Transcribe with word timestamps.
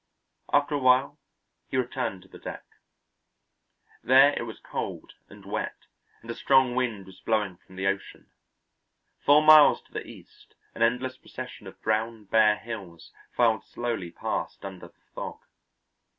After 0.51 0.73
a 0.73 0.79
while 0.79 1.19
he 1.67 1.77
returned 1.77 2.23
to 2.23 2.27
the 2.27 2.39
deck. 2.39 2.65
There 4.03 4.33
it 4.35 4.47
was 4.47 4.59
cold 4.59 5.13
and 5.29 5.45
wet 5.45 5.77
and 6.23 6.31
a 6.31 6.33
strong 6.33 6.73
wind 6.73 7.05
was 7.05 7.19
blowing 7.19 7.57
from 7.57 7.75
the 7.75 7.85
ocean. 7.85 8.25
Four 9.19 9.43
miles 9.43 9.79
to 9.83 9.93
the 9.93 10.07
east 10.07 10.55
an 10.73 10.81
endless 10.81 11.17
procession 11.19 11.67
of 11.67 11.79
brown, 11.83 12.23
bare 12.23 12.57
hills 12.57 13.11
filed 13.37 13.63
slowly 13.63 14.09
past 14.09 14.65
under 14.65 14.87
the 14.87 14.99
fog. 15.13 15.37